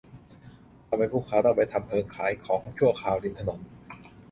[0.87, 3.59] ทำให้ผู้ค้า ต้องไปทำเพิงขายของชั่วคราวริมถนน